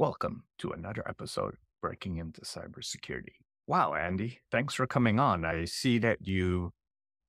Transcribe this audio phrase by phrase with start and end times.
[0.00, 3.34] Welcome to another episode Breaking into Cybersecurity.
[3.66, 5.44] Wow, Andy, thanks for coming on.
[5.44, 6.70] I see that you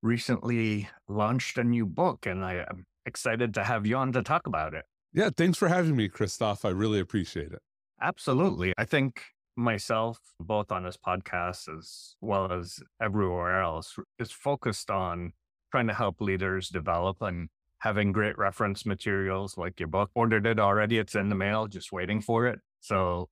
[0.01, 4.47] recently launched a new book, and I am excited to have you on to talk
[4.47, 4.85] about it.
[5.11, 6.63] Yeah, thanks for having me, Christophe.
[6.63, 7.59] I really appreciate it.
[8.01, 8.71] Absolutely.
[8.77, 9.21] I think
[9.57, 15.33] myself, both on this podcast as well as everywhere else, is focused on
[15.71, 17.49] trying to help leaders develop and
[17.81, 20.09] having great reference materials like your book.
[20.15, 20.97] Ordered it already.
[20.97, 21.39] It's in the mm-hmm.
[21.39, 22.59] mail, just waiting for it.
[22.79, 23.29] So.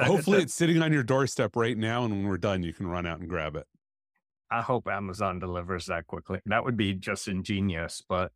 [0.00, 2.04] Hopefully, to- it's sitting on your doorstep right now.
[2.04, 3.66] And when we're done, you can run out and grab it.
[4.50, 6.40] I hope Amazon delivers that quickly.
[6.46, 8.02] That would be just ingenious.
[8.08, 8.32] But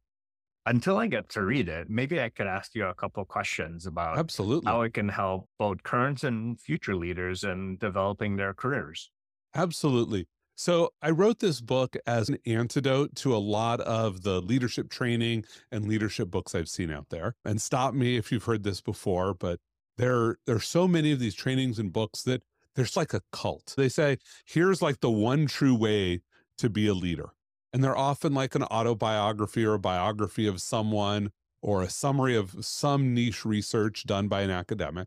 [0.67, 4.19] until I get to read it, maybe I could ask you a couple questions about
[4.19, 4.71] Absolutely.
[4.71, 9.11] how it can help both current and future leaders in developing their careers.
[9.55, 10.27] Absolutely.
[10.59, 15.45] So I wrote this book as an antidote to a lot of the leadership training
[15.71, 17.37] and leadership books I've seen out there.
[17.45, 19.61] And stop me if you've heard this before, but
[19.99, 22.43] there there are so many of these trainings and books that
[22.75, 23.75] there's like a cult.
[23.77, 26.23] They say, here's like the one true way
[26.59, 27.31] to be a leader.
[27.73, 31.31] And they're often like an autobiography or a biography of someone
[31.63, 35.07] or a summary of some niche research done by an academic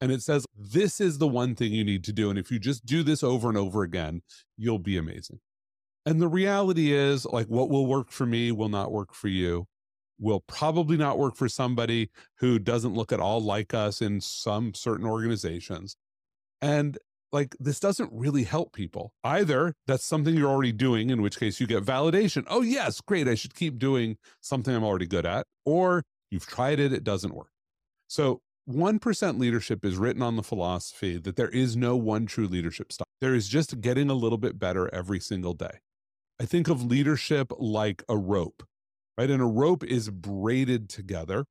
[0.00, 2.58] and it says this is the one thing you need to do and if you
[2.58, 4.22] just do this over and over again
[4.56, 5.40] you'll be amazing.
[6.06, 9.66] And the reality is like what will work for me will not work for you
[10.20, 14.74] will probably not work for somebody who doesn't look at all like us in some
[14.74, 15.96] certain organizations.
[16.60, 16.98] And
[17.32, 19.74] like this doesn't really help people either.
[19.86, 22.44] That's something you're already doing in which case you get validation.
[22.48, 26.78] Oh yes great i should keep doing something i'm already good at or you've tried
[26.80, 27.50] it it doesn't work.
[28.08, 28.40] So
[28.70, 33.06] 1% leadership is written on the philosophy that there is no one true leadership style.
[33.20, 35.80] There is just getting a little bit better every single day.
[36.40, 38.62] I think of leadership like a rope,
[39.18, 39.30] right?
[39.30, 41.44] And a rope is braided together.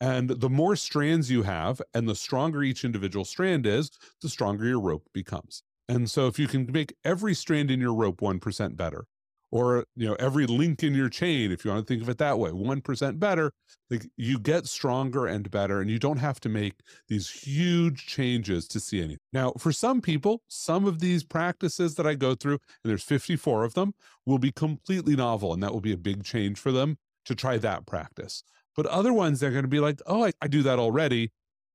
[0.00, 3.90] And the more strands you have and the stronger each individual strand is,
[4.20, 5.62] the stronger your rope becomes.
[5.88, 9.04] And so if you can make every strand in your rope 1% better,
[9.52, 12.18] or you know every link in your chain if you want to think of it
[12.18, 13.52] that way 1% better
[13.90, 16.74] like you get stronger and better and you don't have to make
[17.08, 22.06] these huge changes to see anything now for some people some of these practices that
[22.06, 23.92] i go through and there's 54 of them
[24.26, 27.58] will be completely novel and that will be a big change for them to try
[27.58, 28.42] that practice
[28.74, 31.30] but other ones they're going to be like oh I, I do that already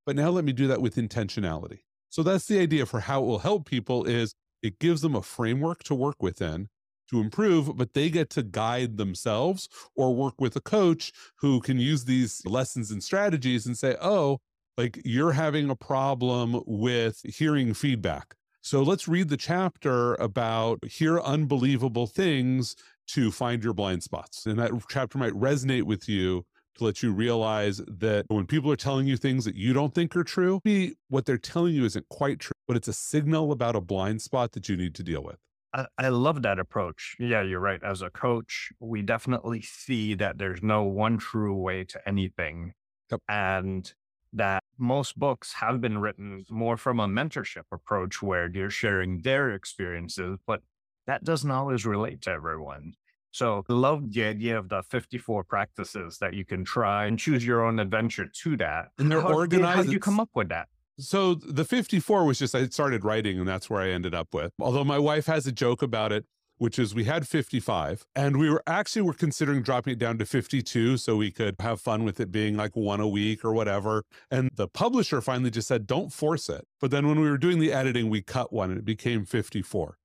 [0.08, 1.80] but now let me do that with intentionality.
[2.09, 4.34] So that's the idea for how it will help people is
[4.64, 6.70] it gives them a framework to work within
[7.09, 11.79] to improve, but they get to guide themselves or work with a coach who can
[11.79, 14.40] use these lessons and strategies and say, oh,
[14.78, 18.35] like you're having a problem with hearing feedback.
[18.62, 22.75] So let's read the chapter about hear unbelievable things
[23.07, 24.46] to find your blind spots.
[24.46, 26.46] And that chapter might resonate with you
[26.78, 30.16] to let you realize that when people are telling you things that you don't think
[30.16, 33.75] are true, maybe what they're telling you isn't quite true, but it's a signal about
[33.75, 35.38] a blind spot that you need to deal with.
[35.73, 37.16] I, I love that approach.
[37.19, 37.81] Yeah, you're right.
[37.83, 42.73] As a coach, we definitely see that there's no one true way to anything.
[43.11, 43.22] Yep.
[43.29, 43.93] And
[44.34, 49.52] that most books have been written more from a mentorship approach where you're sharing their
[49.52, 50.61] experiences, but
[51.05, 52.93] that doesn't always relate to everyone.
[53.31, 57.46] So I love the idea of the 54 practices that you can try and choose
[57.46, 58.87] your own adventure to that.
[58.97, 59.75] And they're How organized.
[59.75, 60.67] How did you come up with that?
[60.99, 64.52] So the 54 was just, I started writing and that's where I ended up with.
[64.59, 66.26] Although my wife has a joke about it,
[66.58, 70.26] which is we had 55 and we were actually were considering dropping it down to
[70.26, 74.03] 52 so we could have fun with it being like one a week or whatever.
[74.32, 76.66] And the publisher finally just said, don't force it.
[76.82, 79.97] But then when we were doing the editing, we cut one and it became 54.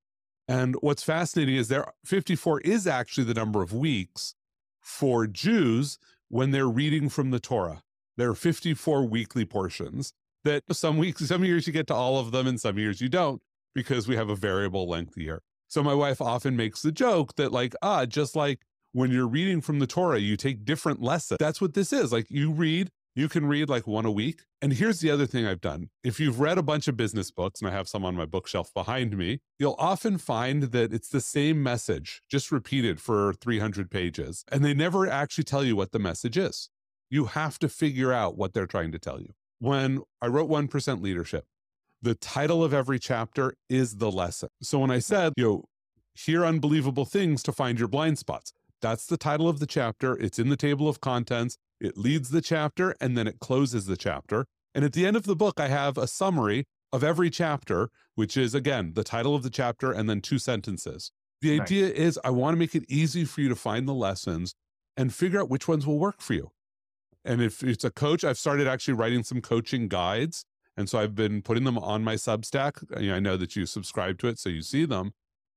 [0.47, 4.35] And what's fascinating is there 54 is actually the number of weeks
[4.81, 5.99] for Jews
[6.29, 7.83] when they're reading from the Torah.
[8.19, 10.13] There are 54 weekly portions
[10.45, 13.09] that some weeks, some years you get to all of them, and some years you
[13.09, 13.41] don't
[13.75, 15.43] because we have a variable length year.
[15.69, 18.61] So my wife often makes the joke that, like, ah, just like
[18.93, 21.39] when you're reading from the Torah, you take different lessons.
[21.39, 22.13] That's what this is.
[22.13, 24.43] Like, you read, you can read like one a week.
[24.61, 25.89] And here's the other thing I've done.
[26.05, 28.73] If you've read a bunch of business books, and I have some on my bookshelf
[28.75, 34.45] behind me, you'll often find that it's the same message, just repeated for 300 pages.
[34.53, 36.69] And they never actually tell you what the message is.
[37.11, 39.33] You have to figure out what they're trying to tell you.
[39.63, 41.45] When I wrote 1% Leadership,
[42.03, 44.49] the title of every chapter is the lesson.
[44.61, 45.65] So when I said, you know,
[46.15, 50.19] hear unbelievable things to find your blind spots, that's the title of the chapter.
[50.19, 51.59] It's in the table of contents.
[51.81, 54.47] It leads the chapter and then it closes the chapter.
[54.75, 58.37] And at the end of the book, I have a summary of every chapter, which
[58.37, 61.13] is again the title of the chapter and then two sentences.
[61.41, 61.69] The nice.
[61.69, 64.57] idea is I want to make it easy for you to find the lessons
[64.97, 66.51] and figure out which ones will work for you.
[67.25, 70.45] And if it's a coach, I've started actually writing some coaching guides
[70.77, 72.83] and so I've been putting them on my Substack.
[72.95, 75.13] Uh, I know that you subscribe to it, so you see them.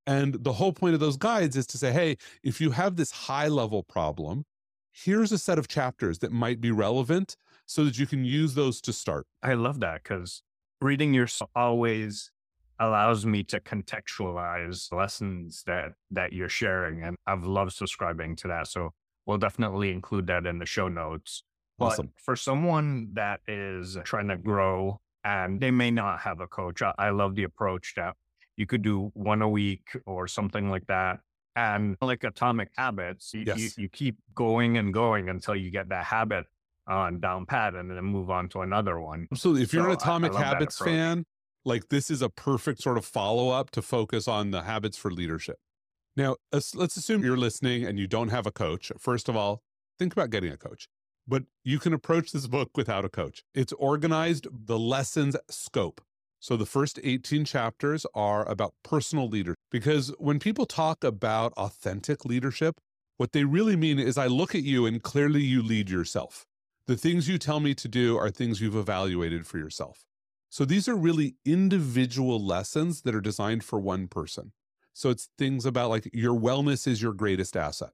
[0.08, 3.12] And the whole point of those guides is to say, hey, if you have this
[3.12, 4.46] high level problem,
[4.92, 7.36] here's a set of chapters that might be relevant
[7.66, 9.26] so that you can use those to start.
[9.42, 10.44] I love that because
[10.82, 12.32] reading your always
[12.80, 18.68] allows me to contextualize lessons that that you're sharing and I've loved subscribing to that
[18.68, 18.90] so
[19.26, 21.42] we'll definitely include that in the show notes
[21.80, 22.07] awesome.
[22.07, 26.81] But for someone that is trying to grow and they may not have a coach.
[26.81, 28.16] I, I love the approach that
[28.56, 31.19] you could do one a week or something like that.
[31.57, 33.57] And like atomic habits, you, yes.
[33.57, 36.45] you, you keep going and going until you get that habit
[36.88, 39.27] on down pat and then move on to another one.
[39.33, 41.25] So if you're an atomic I, I habits fan,
[41.63, 45.10] like this is a perfect sort of follow up to focus on the habits for
[45.10, 45.57] leadership.
[46.16, 48.92] Now, let's assume you're listening and you don't have a coach.
[49.00, 49.63] First of all,
[49.98, 50.88] think about getting a coach
[51.27, 53.44] but you can approach this book without a coach.
[53.54, 56.01] It's organized the lessons scope.
[56.39, 62.25] So the first 18 chapters are about personal leadership because when people talk about authentic
[62.25, 62.80] leadership,
[63.18, 66.45] what they really mean is I look at you and clearly you lead yourself.
[66.88, 70.06] The things you tell me to do are things you've evaluated for yourself.
[70.50, 74.51] So these are really individual lessons that are designed for one person.
[74.94, 77.89] So it's things about like your wellness is your greatest asset.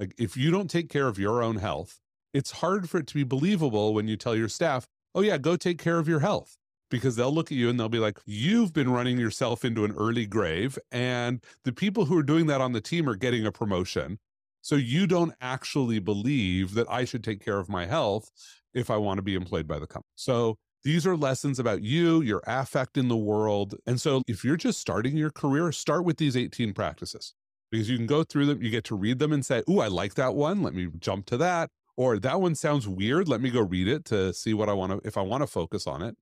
[0.00, 2.00] Like if you don't take care of your own health,
[2.32, 5.56] it's hard for it to be believable when you tell your staff, oh, yeah, go
[5.56, 6.56] take care of your health.
[6.90, 9.94] Because they'll look at you and they'll be like, you've been running yourself into an
[9.96, 10.78] early grave.
[10.90, 14.18] And the people who are doing that on the team are getting a promotion.
[14.60, 18.30] So you don't actually believe that I should take care of my health
[18.74, 20.12] if I want to be employed by the company.
[20.16, 23.74] So these are lessons about you, your affect in the world.
[23.86, 27.34] And so if you're just starting your career, start with these 18 practices
[27.70, 28.62] because you can go through them.
[28.62, 30.62] You get to read them and say, Ooh, I like that one.
[30.62, 33.28] Let me jump to that or that one sounds weird.
[33.28, 35.46] Let me go read it to see what I want to, if I want to
[35.46, 36.16] focus on it.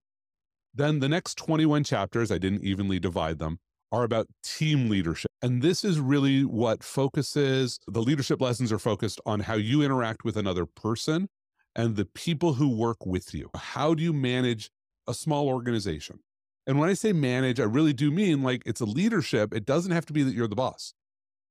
[0.75, 3.59] Then the next 21 chapters, I didn't evenly divide them,
[3.91, 5.31] are about team leadership.
[5.43, 10.25] And this is really what focuses, the leadership lessons are focused on how you interact
[10.25, 11.29] with another person
[11.75, 13.51] and the people who work with you.
[13.55, 14.71] How do you manage
[15.09, 16.21] a small organization?
[16.67, 19.55] And when I say manage, I really do mean like it's a leadership.
[19.55, 20.95] It doesn't have to be that you're the boss.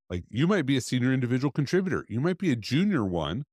[0.09, 3.43] Like you might be a senior individual contributor, you might be a junior one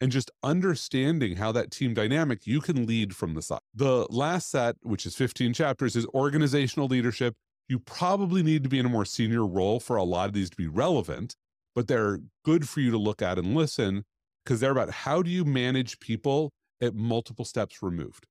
[0.00, 3.60] and just understanding how that team dynamic you can lead from the side.
[3.74, 7.34] The last set, which is 15 chapters, is organizational leadership.
[7.68, 10.50] You probably need to be in a more senior role for a lot of these
[10.50, 11.34] to be relevant,
[11.74, 14.04] but they're good for you to look at and listen
[14.44, 18.26] because they're about how do you manage people at multiple steps removed.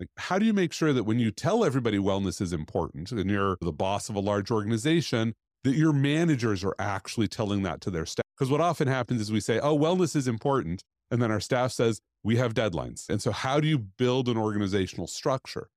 [0.00, 3.30] Like, how do you make sure that when you tell everybody wellness is important and
[3.30, 7.90] you're the boss of a large organization, that your managers are actually telling that to
[7.90, 8.24] their staff?
[8.36, 10.82] Because what often happens is we say, oh, wellness is important.
[11.12, 13.08] And then our staff says, we have deadlines.
[13.08, 15.68] And so, how do you build an organizational structure?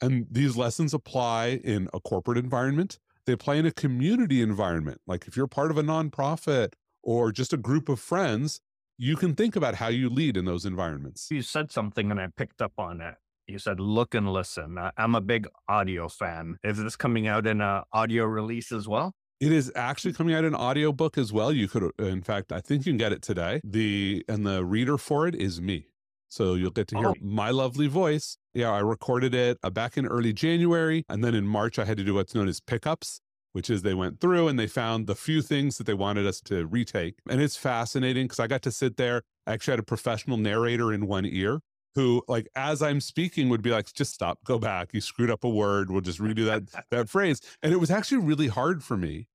[0.00, 5.00] And these lessons apply in a corporate environment, they apply in a community environment.
[5.06, 8.60] Like if you're part of a nonprofit or just a group of friends,
[8.96, 11.28] you can think about how you lead in those environments.
[11.30, 13.16] You said something and I picked up on it.
[13.46, 14.78] You said look and listen.
[14.96, 16.56] I'm a big audio fan.
[16.62, 19.14] Is this coming out in an audio release as well?
[19.40, 21.52] It is actually coming out in audiobook as well.
[21.52, 23.60] You could, in fact, I think you can get it today.
[23.62, 25.86] The and the reader for it is me.
[26.28, 27.14] So you'll get to hear oh.
[27.20, 28.36] my lovely voice.
[28.52, 31.04] Yeah, I recorded it uh, back in early January.
[31.08, 33.20] And then in March, I had to do what's known as pickups,
[33.52, 36.40] which is they went through and they found the few things that they wanted us
[36.42, 37.14] to retake.
[37.30, 39.22] And it's fascinating because I got to sit there.
[39.46, 41.60] I actually had a professional narrator in one ear
[41.98, 44.90] who like as I'm speaking would be like, just stop, go back.
[44.92, 45.90] You screwed up a word.
[45.90, 47.40] We'll just redo that that phrase.
[47.60, 49.26] And it was actually really hard for me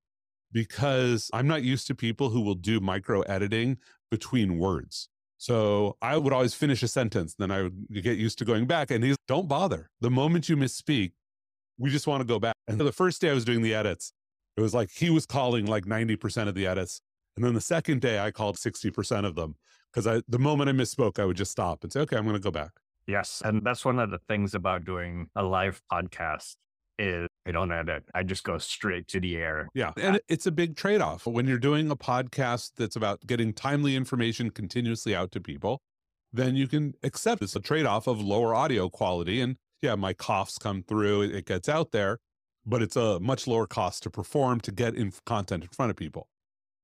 [0.53, 3.79] because I'm not used to people who will do micro editing
[4.09, 5.09] between words.
[5.37, 8.91] So I would always finish a sentence, then I would get used to going back.
[8.91, 9.89] And he's like, don't bother.
[9.99, 11.11] The moment you misspeak,
[11.77, 12.55] we just want to go back.
[12.69, 14.13] And the first day I was doing the edits,
[14.55, 17.01] it was like he was calling like 90% of the edits.
[17.35, 19.55] And then the second day I called 60% of them
[19.93, 22.35] because I the moment I misspoke, I would just stop and say, okay, I'm going
[22.35, 22.71] to go back.
[23.05, 23.41] Yes.
[23.43, 26.55] And that's one of the things about doing a live podcast
[26.97, 28.03] is I don't edit.
[28.13, 29.67] I just go straight to the air.
[29.73, 29.91] Yeah.
[29.97, 31.27] And it's a big trade off.
[31.27, 35.81] When you're doing a podcast that's about getting timely information continuously out to people,
[36.31, 39.41] then you can accept it's a trade off of lower audio quality.
[39.41, 42.19] And yeah, my coughs come through, it gets out there,
[42.65, 45.97] but it's a much lower cost to perform to get in content in front of
[45.97, 46.29] people.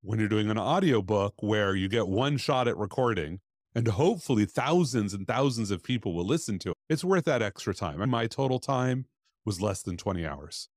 [0.02, 3.40] When you're doing an audiobook where you get one shot at recording
[3.76, 7.74] and hopefully thousands and thousands of people will listen to it, it's worth that extra
[7.74, 8.02] time.
[8.02, 9.06] And my total time
[9.46, 10.70] was less than 20 hours.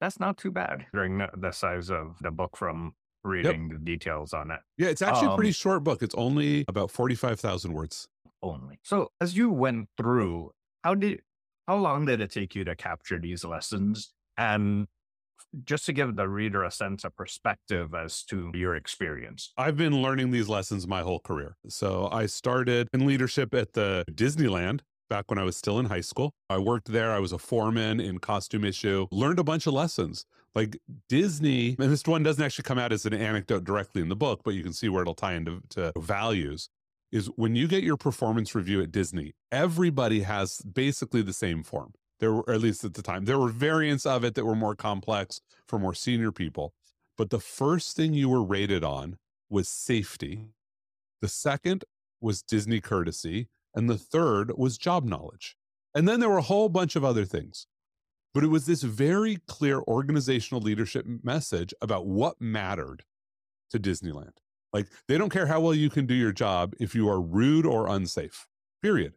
[0.00, 3.78] That's not too bad during the size of the book from reading yep.
[3.78, 4.60] the details on it.
[4.76, 6.02] Yeah, it's actually um, a pretty um short book.
[6.02, 8.08] It's only about 45,000 words.
[8.42, 8.78] Only.
[8.82, 11.22] So, as you went through, how did
[11.66, 14.12] how long did it take you to capture these lessons?
[14.36, 14.86] And
[15.64, 19.52] just to give the reader a sense of perspective as to your experience.
[19.56, 21.56] I've been learning these lessons my whole career.
[21.68, 26.02] So I started in leadership at the Disneyland back when I was still in high
[26.02, 26.32] school.
[26.50, 27.12] I worked there.
[27.12, 30.24] I was a foreman in costume issue, learned a bunch of lessons.
[30.54, 30.78] Like
[31.08, 34.40] Disney, and this one doesn't actually come out as an anecdote directly in the book,
[34.44, 36.68] but you can see where it'll tie into to values.
[37.12, 41.92] Is when you get your performance review at Disney, everybody has basically the same form.
[42.20, 44.74] There were, at least at the time, there were variants of it that were more
[44.74, 46.74] complex for more senior people.
[47.16, 50.48] But the first thing you were rated on was safety.
[51.20, 51.84] The second
[52.20, 53.48] was Disney courtesy.
[53.74, 55.56] And the third was job knowledge.
[55.94, 57.66] And then there were a whole bunch of other things.
[58.34, 63.04] But it was this very clear organizational leadership message about what mattered
[63.70, 64.38] to Disneyland.
[64.72, 67.66] Like, they don't care how well you can do your job if you are rude
[67.66, 68.46] or unsafe,
[68.82, 69.14] period.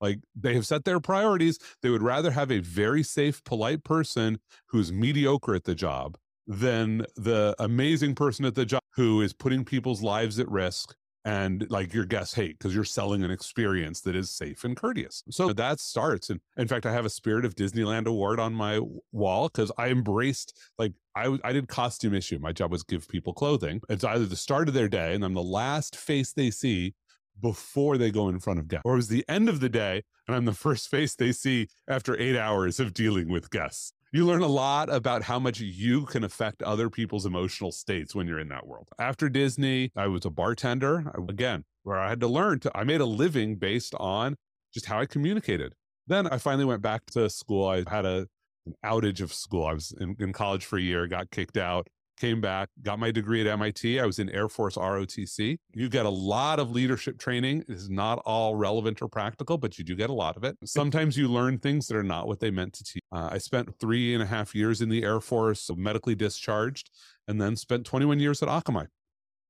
[0.00, 1.58] Like, they have set their priorities.
[1.82, 7.04] They would rather have a very safe, polite person who's mediocre at the job than
[7.16, 11.92] the amazing person at the job who is putting people's lives at risk and like
[11.92, 15.22] your guests hate because you're selling an experience that is safe and courteous.
[15.30, 16.30] So that starts.
[16.30, 18.80] And in fact, I have a Spirit of Disneyland award on my
[19.12, 22.38] wall because I embraced like I, I did costume issue.
[22.38, 23.82] My job was give people clothing.
[23.90, 26.94] It's either the start of their day and I'm the last face they see
[27.40, 30.02] before they go in front of guests, or it was the end of the day
[30.26, 34.24] and I'm the first face they see after eight hours of dealing with guests you
[34.24, 38.38] learn a lot about how much you can affect other people's emotional states when you're
[38.38, 38.88] in that world.
[38.98, 43.02] After Disney, I was a bartender, again, where I had to learn to, I made
[43.02, 44.36] a living based on
[44.72, 45.74] just how I communicated.
[46.06, 47.68] Then I finally went back to school.
[47.68, 48.26] I had a,
[48.64, 49.66] an outage of school.
[49.66, 53.10] I was in, in college for a year, got kicked out came back, got my
[53.10, 53.98] degree at MIT.
[54.00, 55.58] I was in Air Force ROTC.
[55.74, 57.64] You get a lot of leadership training.
[57.68, 60.56] It is not all relevant or practical, but you do get a lot of it.
[60.64, 63.02] Sometimes you learn things that are not what they meant to teach.
[63.12, 66.90] Uh, I spent three and a half years in the Air Force, so medically discharged,
[67.26, 68.86] and then spent 21 years at Akamai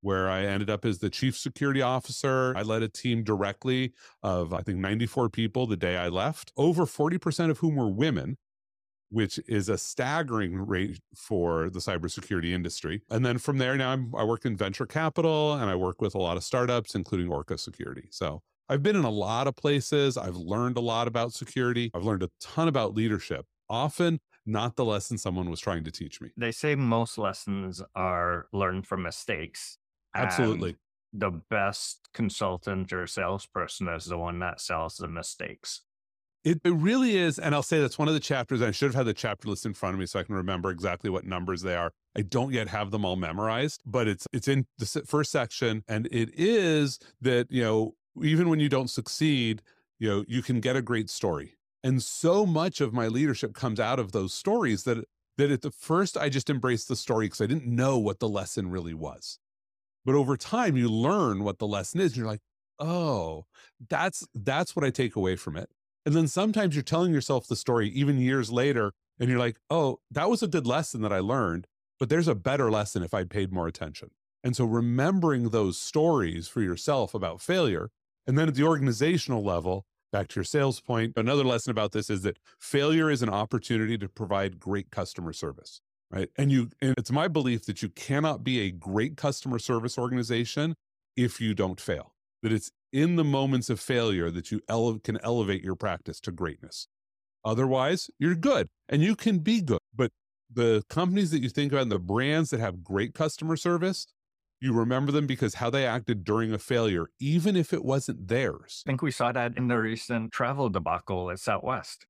[0.00, 2.54] where I ended up as the chief security officer.
[2.56, 6.86] I led a team directly of, I think, 94 people the day I left, over
[6.86, 8.36] 40% of whom were women
[9.10, 13.02] which is a staggering rate for the cybersecurity industry.
[13.10, 16.14] And then from there, now I'm, i work in venture capital and I work with
[16.14, 18.08] a lot of startups, including Orca Security.
[18.10, 20.18] So I've been in a lot of places.
[20.18, 21.90] I've learned a lot about security.
[21.94, 26.20] I've learned a ton about leadership, often not the lesson someone was trying to teach
[26.20, 26.30] me.
[26.36, 29.78] They say most lessons are learned from mistakes.
[30.14, 30.76] Absolutely.
[31.12, 35.82] The best consultant or salesperson is the one that sells the mistakes.
[36.44, 37.38] It, it really is.
[37.38, 38.62] And I'll say that's one of the chapters.
[38.62, 40.70] I should have had the chapter list in front of me so I can remember
[40.70, 41.92] exactly what numbers they are.
[42.16, 45.82] I don't yet have them all memorized, but it's it's in the first section.
[45.88, 49.62] And it is that, you know, even when you don't succeed,
[49.98, 51.54] you know, you can get a great story.
[51.82, 55.04] And so much of my leadership comes out of those stories that
[55.36, 58.28] that at the first I just embraced the story because I didn't know what the
[58.28, 59.38] lesson really was.
[60.04, 62.12] But over time you learn what the lesson is.
[62.12, 62.40] And you're like,
[62.78, 63.44] oh,
[63.88, 65.68] that's that's what I take away from it.
[66.08, 70.00] And then sometimes you're telling yourself the story even years later, and you're like, oh,
[70.10, 71.66] that was a good lesson that I learned,
[71.98, 74.08] but there's a better lesson if I'd paid more attention.
[74.42, 77.90] And so remembering those stories for yourself about failure,
[78.26, 82.08] and then at the organizational level, back to your sales point, another lesson about this
[82.08, 86.30] is that failure is an opportunity to provide great customer service, right?
[86.38, 90.74] And you, and it's my belief that you cannot be a great customer service organization
[91.18, 92.14] if you don't fail.
[92.42, 96.32] That it's in the moments of failure that you ele- can elevate your practice to
[96.32, 96.88] greatness.
[97.44, 99.80] Otherwise, you're good and you can be good.
[99.94, 100.10] But
[100.50, 104.06] the companies that you think about and the brands that have great customer service,
[104.60, 108.82] you remember them because how they acted during a failure, even if it wasn't theirs.
[108.86, 112.06] I think we saw that in the recent travel debacle at Southwest.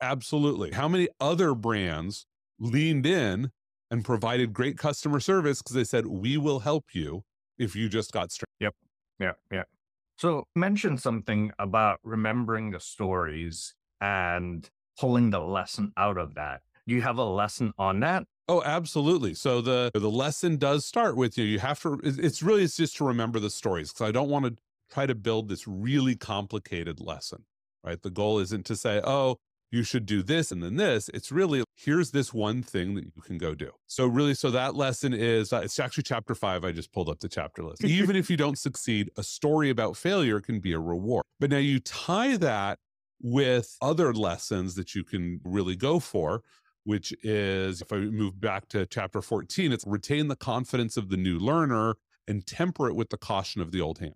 [0.00, 0.72] Absolutely.
[0.72, 2.26] How many other brands
[2.58, 3.50] leaned in
[3.90, 7.24] and provided great customer service because they said, we will help you
[7.58, 8.48] if you just got straight.
[8.58, 8.74] Yep.
[9.18, 9.32] Yeah.
[9.50, 9.64] Yeah.
[10.16, 16.60] So mention something about remembering the stories and pulling the lesson out of that.
[16.86, 18.24] Do you have a lesson on that?
[18.48, 19.34] Oh, absolutely.
[19.34, 21.44] So the the lesson does start with you.
[21.44, 22.00] You have to.
[22.02, 24.56] It's really it's just to remember the stories because I don't want to
[24.92, 27.44] try to build this really complicated lesson.
[27.84, 28.00] Right.
[28.00, 29.38] The goal isn't to say, oh,
[29.72, 31.08] you should do this and then this.
[31.12, 33.70] It's really here's this one thing that you can go do.
[33.88, 36.64] So really, so that lesson is uh, it's actually chapter five.
[36.64, 37.82] I just pulled up the chapter list.
[37.84, 41.24] Even if you don't succeed, a story about failure can be a reward.
[41.40, 42.78] But now you tie that
[43.20, 46.42] with other lessons that you can really go for
[46.84, 51.16] which is if I move back to chapter 14, it's retain the confidence of the
[51.16, 54.14] new learner and temper it with the caution of the old hand.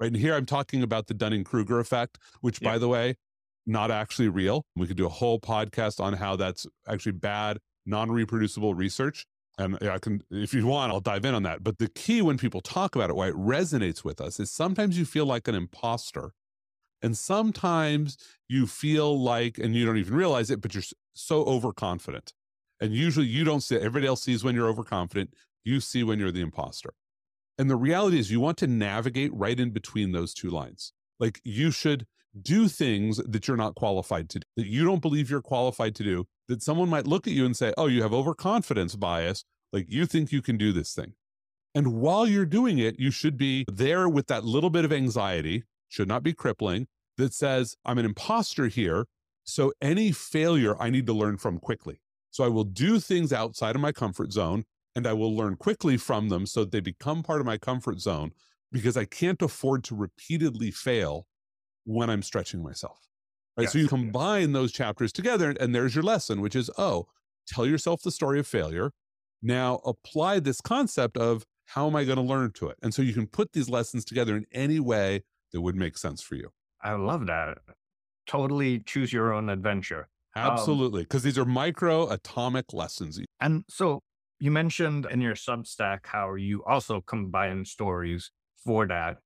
[0.00, 0.08] Right.
[0.08, 3.16] And here I'm talking about the Dunning Kruger effect, which, by the way,
[3.66, 4.64] not actually real.
[4.76, 9.24] We could do a whole podcast on how that's actually bad, non reproducible research.
[9.58, 11.62] And I can, if you want, I'll dive in on that.
[11.62, 14.98] But the key when people talk about it, why it resonates with us, is sometimes
[14.98, 16.32] you feel like an imposter.
[17.02, 18.16] And sometimes
[18.48, 22.32] you feel like, and you don't even realize it, but you're so overconfident.
[22.80, 23.76] And usually you don't see.
[23.76, 25.34] Everybody else sees when you're overconfident.
[25.64, 26.94] You see when you're the imposter.
[27.58, 30.92] And the reality is, you want to navigate right in between those two lines.
[31.20, 32.06] Like you should
[32.40, 36.02] do things that you're not qualified to do, that you don't believe you're qualified to
[36.02, 39.44] do, that someone might look at you and say, oh, you have overconfidence bias.
[39.72, 41.14] Like you think you can do this thing.
[41.74, 45.64] And while you're doing it, you should be there with that little bit of anxiety,
[45.88, 46.86] should not be crippling,
[47.16, 49.06] that says, I'm an imposter here.
[49.44, 52.00] So any failure I need to learn from quickly.
[52.30, 55.96] So I will do things outside of my comfort zone and I will learn quickly
[55.96, 58.32] from them so that they become part of my comfort zone
[58.70, 61.26] because I can't afford to repeatedly fail
[61.84, 63.08] when I'm stretching myself.
[63.56, 63.64] Right.
[63.64, 63.72] Yes.
[63.72, 67.06] So you combine those chapters together, and there's your lesson, which is oh,
[67.46, 68.92] tell yourself the story of failure.
[69.42, 72.76] Now apply this concept of how am I going to learn to it?
[72.82, 76.22] And so you can put these lessons together in any way that would make sense
[76.22, 76.50] for you.
[76.82, 77.58] I love that.
[78.26, 80.08] Totally choose your own adventure.
[80.34, 81.02] Um Absolutely.
[81.02, 83.20] Because um, these are micro atomic lessons.
[83.40, 84.00] And so
[84.38, 88.30] you mentioned in your Substack how you also combine stories
[88.64, 89.18] for that.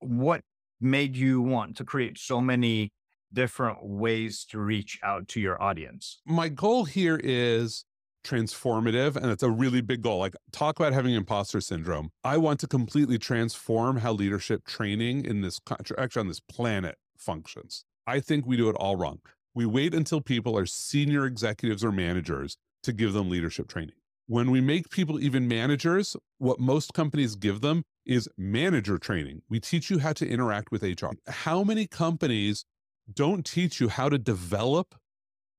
[0.00, 0.42] What
[0.84, 2.92] made you want to create so many
[3.32, 6.20] different ways to reach out to your audience?
[6.24, 7.84] My goal here is
[8.24, 10.18] transformative and it's a really big goal.
[10.18, 12.10] Like talk about having imposter syndrome.
[12.22, 16.96] I want to completely transform how leadership training in this country, actually on this planet
[17.18, 17.84] functions.
[18.06, 19.20] I think we do it all wrong.
[19.54, 23.94] We wait until people are senior executives or managers to give them leadership training
[24.26, 29.42] when we make people even managers what most companies give them is manager training.
[29.48, 31.12] We teach you how to interact with HR.
[31.28, 32.64] How many companies
[33.12, 34.94] don't teach you how to develop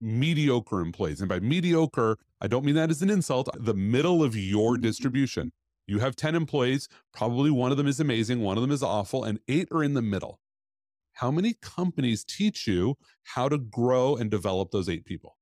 [0.01, 1.21] mediocre employees?
[1.21, 4.83] And by mediocre, I don't mean that as an insult, the middle of your mm-hmm.
[4.83, 5.51] distribution.
[5.87, 9.23] You have 10 employees, probably one of them is amazing, one of them is awful,
[9.23, 10.39] and eight are in the middle.
[11.13, 15.37] How many companies teach you how to grow and develop those eight people?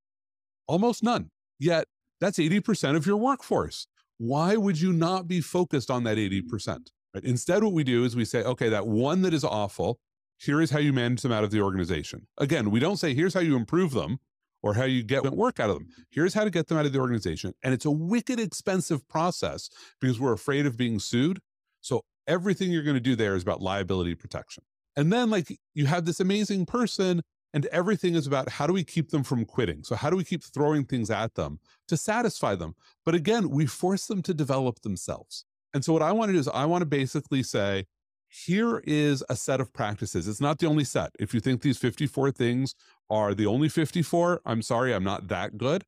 [0.68, 1.30] Almost none.
[1.58, 1.86] Yet
[2.20, 3.86] that's 80% of your workforce
[4.18, 6.90] why would you not be focused on that 80%?
[7.14, 7.24] Right?
[7.24, 9.98] Instead, what we do is we say, okay, that one that is awful,
[10.38, 12.26] here is how you manage them out of the organization.
[12.38, 14.18] Again, we don't say, here's how you improve them
[14.62, 15.88] or how you get work out of them.
[16.10, 17.54] Here's how to get them out of the organization.
[17.62, 19.68] And it's a wicked expensive process
[20.00, 21.40] because we're afraid of being sued.
[21.80, 24.64] So everything you're going to do there is about liability protection.
[24.96, 27.20] And then, like, you have this amazing person
[27.54, 29.84] and everything is about how do we keep them from quitting?
[29.84, 32.74] So, how do we keep throwing things at them to satisfy them?
[33.04, 35.46] But again, we force them to develop themselves.
[35.72, 37.86] And so, what I want to do is, I want to basically say,
[38.28, 40.26] here is a set of practices.
[40.26, 41.12] It's not the only set.
[41.20, 42.74] If you think these 54 things
[43.08, 45.84] are the only 54, I'm sorry, I'm not that good.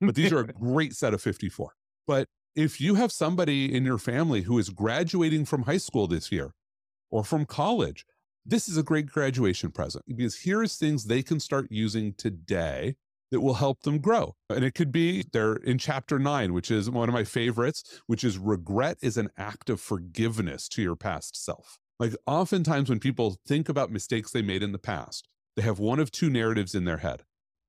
[0.00, 1.74] But these are a great set of 54.
[2.06, 6.32] But if you have somebody in your family who is graduating from high school this
[6.32, 6.54] year
[7.10, 8.06] or from college,
[8.44, 12.96] this is a great graduation present because here's things they can start using today
[13.30, 14.34] that will help them grow.
[14.48, 18.24] And it could be they're in chapter nine, which is one of my favorites, which
[18.24, 21.78] is regret is an act of forgiveness to your past self.
[21.98, 26.00] Like oftentimes when people think about mistakes they made in the past, they have one
[26.00, 27.22] of two narratives in their head.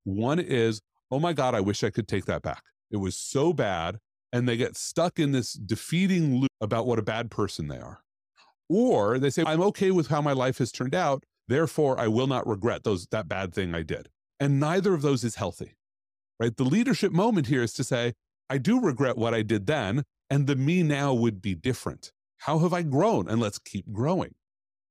[0.04, 0.82] One is,
[1.12, 2.64] oh my God, I wish I could take that back.
[2.90, 4.00] It was so bad.
[4.34, 8.00] And they get stuck in this defeating loop about what a bad person they are.
[8.74, 11.26] Or they say, I'm okay with how my life has turned out.
[11.50, 14.08] Therefore, I will not regret those that bad thing I did.
[14.40, 15.76] And neither of those is healthy.
[16.40, 16.56] Right?
[16.56, 18.14] The leadership moment here is to say,
[18.50, 22.14] I do regret what I did then, and the me now would be different.
[22.38, 23.28] How have I grown?
[23.28, 24.36] And let's keep growing.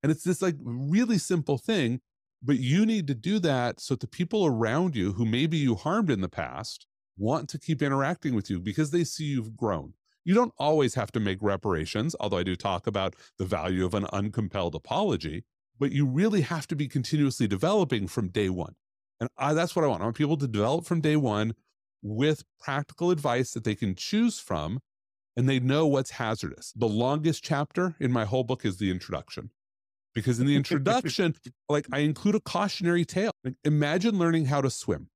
[0.03, 2.01] And it's this like really simple thing,
[2.43, 5.73] but you need to do that so that the people around you who maybe you
[5.73, 6.85] harmed in the past
[7.17, 9.93] want to keep interacting with you because they see you've grown.
[10.23, 13.93] You don't always have to make reparations, although I do talk about the value of
[13.93, 15.43] an uncompelled apology,
[15.79, 18.75] but you really have to be continuously developing from day one.
[19.19, 20.01] And I, that's what I want.
[20.01, 21.53] I want people to develop from day one
[22.03, 24.79] with practical advice that they can choose from
[25.37, 26.73] and they know what's hazardous.
[26.75, 29.51] The longest chapter in my whole book is the introduction.
[30.13, 31.35] Because in the introduction,
[31.69, 33.31] like I include a cautionary tale.
[33.43, 35.09] Like, imagine learning how to swim,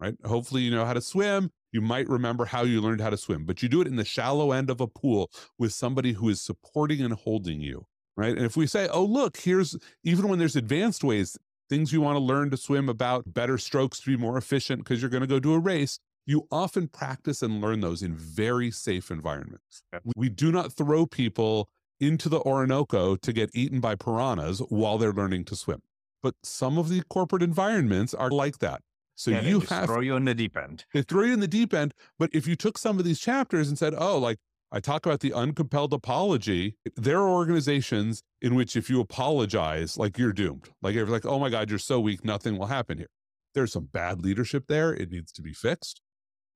[0.00, 0.14] right?
[0.24, 1.50] Hopefully, you know how to swim.
[1.72, 4.04] You might remember how you learned how to swim, but you do it in the
[4.04, 8.36] shallow end of a pool with somebody who is supporting and holding you, right?
[8.36, 11.38] And if we say, oh, look, here's even when there's advanced ways,
[11.70, 15.00] things you want to learn to swim about, better strokes to be more efficient because
[15.00, 18.70] you're going to go do a race, you often practice and learn those in very
[18.70, 19.82] safe environments.
[20.14, 25.12] We do not throw people into the Orinoco to get eaten by piranhas while they're
[25.12, 25.80] learning to swim.
[26.22, 28.82] But some of the corporate environments are like that.
[29.14, 30.84] So Yeah, you have throw you in the deep end.
[30.92, 31.94] they throw you in the deep end.
[32.18, 34.38] But if you took some of these chapters and said, oh, like
[34.72, 40.16] I talk about the uncompelled apology, there are organizations in which if you apologize, like
[40.18, 40.70] you're doomed.
[40.80, 43.10] Like you're like, oh my God, you're so weak, nothing will happen here.
[43.54, 44.94] There's some bad leadership there.
[44.94, 46.00] It needs to be fixed.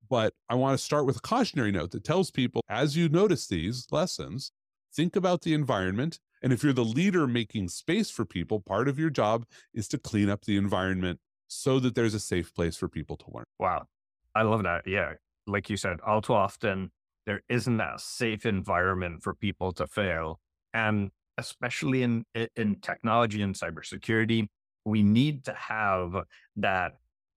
[0.09, 3.47] But I want to start with a cautionary note that tells people as you notice
[3.47, 4.53] these lessons,
[4.95, 6.19] think about the environment.
[6.43, 9.99] And if you're the leader making space for people, part of your job is to
[9.99, 13.45] clean up the environment so that there's a safe place for people to learn.
[13.59, 13.87] Wow.
[14.35, 14.87] I love that.
[14.87, 15.15] Yeah.
[15.47, 16.91] Like you said, all too often
[17.27, 20.41] there isn't that safe environment for people to fail.
[20.75, 22.25] And especially in
[22.57, 24.49] in technology and cybersecurity,
[24.85, 26.15] we need to have
[26.57, 26.93] that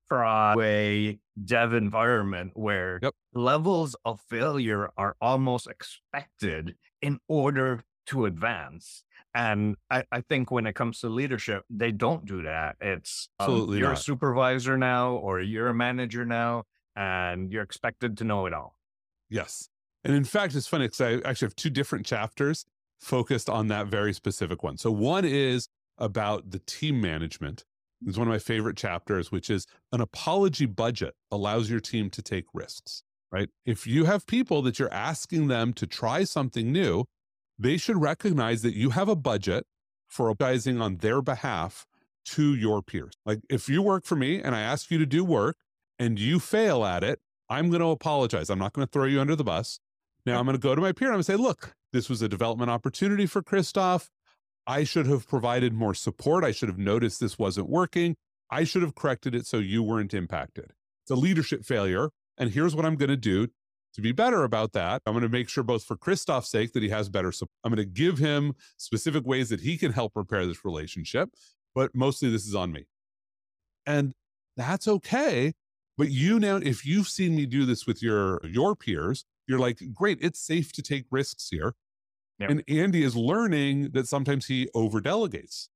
[0.08, 3.14] fraud way dev environment where Yep.
[3.34, 9.04] levels of failure are almost expected in order to advance.
[9.36, 12.78] And I, I think when it comes to leadership, they don't do that.
[12.82, 16.64] It's um, Absolutely you're a supervisor now or you're a manager now
[16.96, 18.76] and you're expected to know it all.
[19.30, 19.70] Yes.
[20.04, 22.66] And in fact, it's funny because I actually have two different chapters
[23.00, 24.78] focused on that very specific one.
[24.78, 25.68] So one is
[25.98, 27.66] about the team management.
[28.06, 32.22] It's one of my favorite chapters, which is an apology budget allows your team to
[32.22, 33.50] take risks, right?
[33.66, 37.06] If you have people that you're asking them to try something new,
[37.60, 39.66] they should recognize that you have a budget
[40.08, 41.86] for apologizing on their behalf
[42.26, 43.14] to your peers.
[43.26, 45.58] Like if you work for me and I ask you to do work
[46.00, 47.20] and you fail at it,
[47.50, 48.50] I'm going to apologize.
[48.50, 49.80] I'm not going to throw you under the bus.
[50.26, 52.10] Now I'm going to go to my peer and I'm going to say, look, this
[52.10, 54.10] was a development opportunity for Christophe.
[54.68, 56.44] I should have provided more support.
[56.44, 58.16] I should have noticed this wasn't working.
[58.52, 60.74] I should have corrected it so you weren't impacted.
[61.04, 62.10] It's a leadership failure.
[62.38, 63.48] And here's what I'm going to do
[64.00, 65.02] to be better about that.
[65.06, 67.52] I'm going to make sure, both for Christophe's sake, that he has better support.
[67.64, 71.30] I'm going to give him specific ways that he can help repair this relationship.
[71.76, 72.86] But mostly this is on me.
[73.86, 74.14] And
[74.58, 75.54] that's okay.
[75.98, 79.82] But you now, if you've seen me do this with your your peers, you're like,
[79.94, 81.76] great, it's safe to take risks here.
[82.40, 82.50] Yep.
[82.50, 85.70] And Andy is learning that sometimes he over delegates,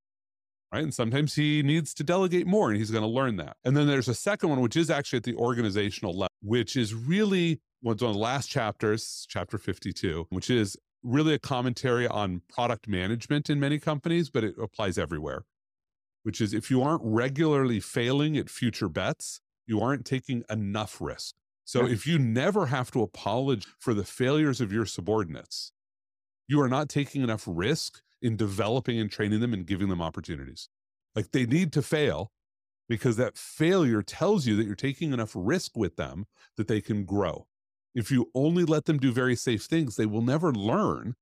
[0.72, 0.84] right?
[0.84, 3.58] And sometimes he needs to delegate more, and he's going to learn that.
[3.66, 6.94] And then there's a second one, which is actually at the organizational level, which is
[6.94, 12.88] really one of the last chapters, chapter 52, which is really a commentary on product
[12.88, 15.44] management in many companies, but it applies everywhere.
[16.24, 21.36] Which is if you aren't regularly failing at future bets, you aren't taking enough risk.
[21.66, 21.94] So Yeah.
[21.94, 25.74] if you never have to apologize for the failures of your subordinates,
[26.48, 30.70] you are not taking enough risk in developing and training them and giving them opportunities.
[31.16, 32.32] Like they need to fail
[32.88, 37.06] because that failure tells you that you're taking enough risk with them that they can
[37.06, 37.48] grow.
[37.96, 41.16] If you only let them do very safe things, they will never learn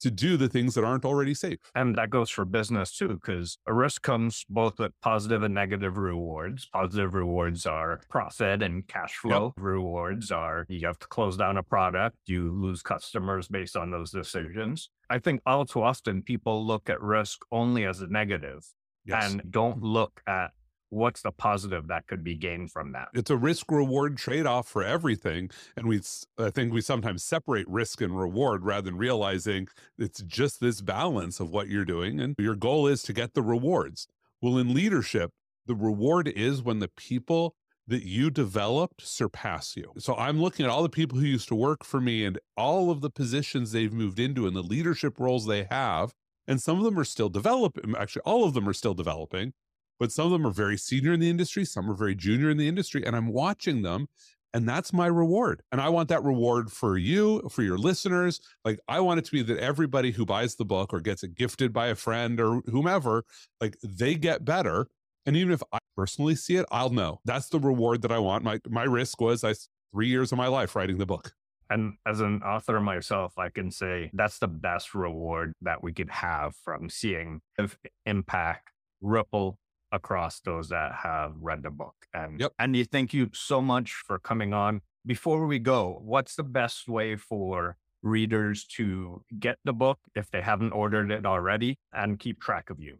[0.00, 1.58] to do the things that aren't already safe.
[1.74, 5.98] And that goes for business too, because a risk comes both with positive and negative
[5.98, 6.66] rewards.
[6.72, 9.52] Positive rewards are profit and cash flow.
[9.58, 14.10] Rewards are you have to close down a product, you lose customers based on those
[14.10, 14.90] decisions.
[15.10, 18.66] I think all too often people look at risk only as a negative
[19.12, 20.52] and don't look at
[20.90, 23.08] what's the positive that could be gained from that.
[23.14, 26.00] it's a risk reward trade off for everything and we
[26.38, 29.66] i think we sometimes separate risk and reward rather than realizing
[29.98, 33.42] it's just this balance of what you're doing and your goal is to get the
[33.42, 34.06] rewards
[34.42, 35.32] well in leadership
[35.66, 37.54] the reward is when the people
[37.86, 41.54] that you developed surpass you so i'm looking at all the people who used to
[41.54, 45.46] work for me and all of the positions they've moved into and the leadership roles
[45.46, 46.12] they have
[46.46, 47.94] And some of them are still developing.
[47.96, 49.52] Actually, all of them are still developing,
[50.00, 51.64] but some of them are very senior in the industry.
[51.64, 53.06] Some are very junior in the industry.
[53.06, 54.08] And I'm watching them
[54.52, 55.62] and that's my reward.
[55.70, 58.40] And I want that reward for you, for your listeners.
[58.64, 61.34] Like, I want it to be that everybody who buys the book or gets it
[61.36, 63.24] gifted by a friend or whomever,
[63.60, 64.88] like, they get better.
[65.24, 68.42] And even if I personally see it, I'll know that's the reward that I want.
[68.42, 69.54] My my risk was I
[69.92, 71.32] three years of my life writing the book.
[71.68, 76.10] And as an author myself, I can say that's the best reward that we could
[76.10, 77.42] have from seeing
[78.06, 79.59] impact ripple
[79.92, 81.94] across those that have read the book.
[82.14, 82.52] And yep.
[82.58, 84.82] Andy, thank you so much for coming on.
[85.06, 90.40] Before we go, what's the best way for readers to get the book if they
[90.40, 92.98] haven't ordered it already and keep track of you?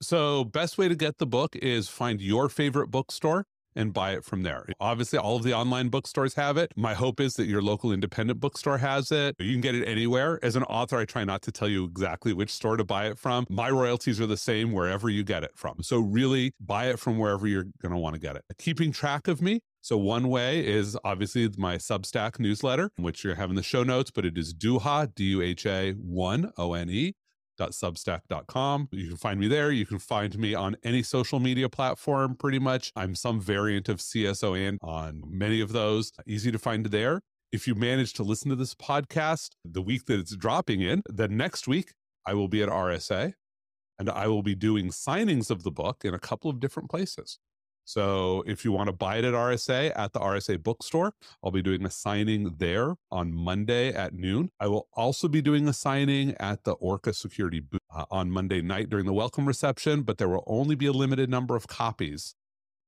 [0.00, 3.44] So, best way to get the book is find your favorite bookstore
[3.76, 4.66] and buy it from there.
[4.80, 6.72] Obviously, all of the online bookstores have it.
[6.76, 9.36] My hope is that your local independent bookstore has it.
[9.38, 10.38] You can get it anywhere.
[10.42, 13.18] As an author, I try not to tell you exactly which store to buy it
[13.18, 13.46] from.
[13.48, 15.82] My royalties are the same wherever you get it from.
[15.82, 18.44] So, really buy it from wherever you're going to want to get it.
[18.58, 23.54] Keeping track of me, so one way is obviously my Substack newsletter, which you're having
[23.54, 27.14] the show notes, but it is Duha, D-U-H-A 1 O-N-E
[27.58, 28.88] substack.com.
[28.92, 29.70] You can find me there.
[29.72, 32.92] You can find me on any social media platform pretty much.
[32.96, 36.12] I'm some variant of csoandy on many of those.
[36.26, 37.20] Easy to find there.
[37.52, 41.36] If you manage to listen to this podcast the week that it's dropping in, then
[41.36, 41.92] next week
[42.26, 43.34] I will be at RSA
[43.98, 47.38] and I will be doing signings of the book in a couple of different places.
[47.86, 51.62] So if you want to buy it at RSA at the RSA bookstore, I'll be
[51.62, 54.50] doing a signing there on Monday at noon.
[54.58, 58.60] I will also be doing a signing at the Orca Security booth uh, on Monday
[58.60, 62.34] night during the welcome reception, but there will only be a limited number of copies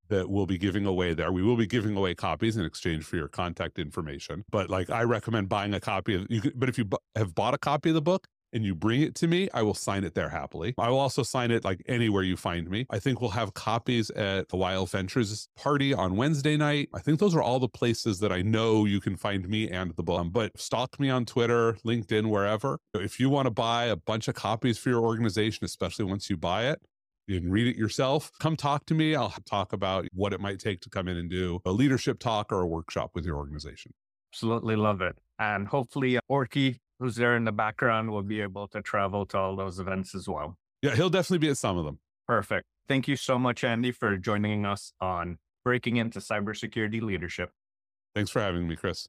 [0.08, 1.30] that we'll be giving away there.
[1.30, 4.44] We will be giving away copies in exchange for your contact information.
[4.50, 7.36] But like I recommend buying a copy of you could, but if you bu- have
[7.36, 10.04] bought a copy of the book, and you bring it to me, I will sign
[10.04, 10.74] it there happily.
[10.78, 12.86] I will also sign it like anywhere you find me.
[12.90, 16.88] I think we'll have copies at the YL Ventures party on Wednesday night.
[16.94, 19.94] I think those are all the places that I know you can find me and
[19.96, 20.26] the book.
[20.30, 22.78] But stalk me on Twitter, LinkedIn, wherever.
[22.94, 26.36] If you want to buy a bunch of copies for your organization, especially once you
[26.36, 26.80] buy it,
[27.26, 28.30] you can read it yourself.
[28.40, 29.14] Come talk to me.
[29.14, 32.50] I'll talk about what it might take to come in and do a leadership talk
[32.50, 33.92] or a workshop with your organization.
[34.32, 35.16] Absolutely love it.
[35.38, 39.38] And hopefully, uh, Orky who's there in the background will be able to travel to
[39.38, 40.56] all those events as well.
[40.82, 41.98] Yeah, he'll definitely be at some of them.
[42.26, 42.66] Perfect.
[42.88, 47.50] Thank you so much, Andy, for joining us on Breaking into Cybersecurity Leadership.
[48.14, 49.08] Thanks for having me, Chris.